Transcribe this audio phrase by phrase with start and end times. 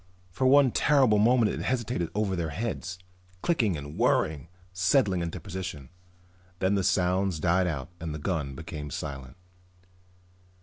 [0.31, 2.97] For one terrible moment it hesitated over their heads,
[3.43, 5.89] clicking and whirring, settling into position.
[6.57, 9.37] Then the sounds died out and the gun became silent.